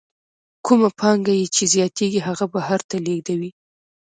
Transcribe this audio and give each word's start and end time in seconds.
کومه 0.65 0.89
پانګه 0.99 1.33
یې 1.39 1.47
چې 1.55 1.63
زیاتېږي 1.73 2.19
هغه 2.27 2.45
بهر 2.53 2.79
ته 2.89 2.95
لېږدوي 3.05 3.51